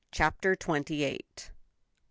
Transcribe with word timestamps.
CHAPTER 0.11 0.55
TWENTY 0.55 1.03
EIGHTH. 1.05 1.51